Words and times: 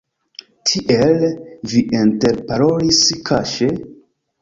Tiel, 0.69 1.27
vi 1.73 1.85
interparolis 2.01 3.07
kaŝe? 3.31 3.73